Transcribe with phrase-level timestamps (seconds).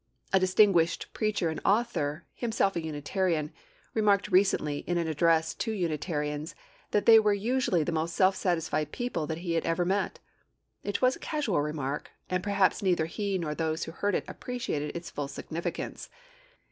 [0.33, 3.53] A distinguished preacher and author, himself a Unitarian,
[3.93, 6.55] remarked recently in an address to Unitarians
[6.89, 10.17] that they were usually the most self satisfied people that he ever met.
[10.83, 14.95] It was a casual remark, and perhaps neither he nor those who heard it appreciated
[14.95, 16.09] its full significance.